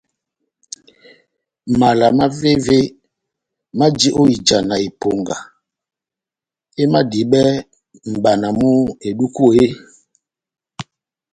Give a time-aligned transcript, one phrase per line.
[1.79, 2.79] Mala mavéve
[3.77, 5.37] maji ó ijana eponga
[6.81, 7.41] emadibɛ
[8.11, 8.69] mʼbana mú
[9.07, 9.75] eduku eeeh?